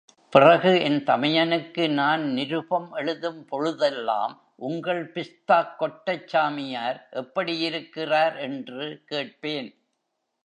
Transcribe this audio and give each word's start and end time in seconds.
பிறகு 0.33 0.81
என் 0.81 1.03
தமயனுக்கு 1.03 1.89
நான் 1.89 2.23
நிருபம் 2.29 2.91
எழுதும் 2.91 3.45
பொழுதெல்லாம், 3.45 4.33
உங்கள் 4.55 5.11
பிஸ்தாக் 5.11 5.75
கொட்டைச் 5.79 6.27
சாமியார் 6.27 7.09
எப்படியிருக்கிறார்? 7.11 8.37
என்று 8.37 9.03
கேட்பேன். 9.05 9.69